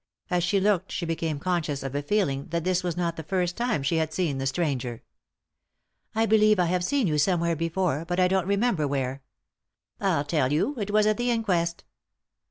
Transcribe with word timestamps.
As 0.31 0.43
she 0.43 0.59
looked 0.59 0.91
she 0.91 1.05
became 1.05 1.37
conscious 1.37 1.83
of 1.83 1.93
a 1.93 2.01
feel 2.01 2.27
ing 2.27 2.47
that 2.47 2.63
this 2.63 2.81
was 2.83 2.97
not 2.97 3.17
the 3.17 3.21
first 3.23 3.55
time 3.55 3.83
she 3.83 3.97
had 3.97 4.11
seen 4.11 4.39
the 4.39 4.47
stranger." 4.47 5.03
I 6.15 6.25
believe 6.25 6.57
I 6.59 6.65
have 6.65 6.83
seen 6.83 7.05
you 7.05 7.19
somewhere 7.19 7.55
before, 7.55 8.03
but 8.07 8.19
I 8.19 8.27
don't 8.27 8.47
remember 8.47 8.87
where."" 8.87 9.21
I'll 10.01 10.25
tell 10.25 10.51
you; 10.51 10.75
it 10.79 10.89
was 10.89 11.05
at 11.05 11.17
the 11.17 11.29
inquest." 11.29 11.83